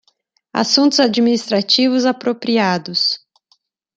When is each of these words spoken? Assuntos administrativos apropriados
Assuntos 0.51 0.99
administrativos 0.99 2.07
apropriados 2.07 3.19